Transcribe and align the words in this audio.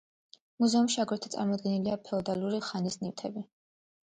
მუზეუმში 0.63 0.97
აგრეთვე 1.03 1.29
წარმოდგენილია 1.35 1.99
ფეოდალური 2.09 2.63
ხანის 2.71 2.99
ნივთები. 3.05 3.47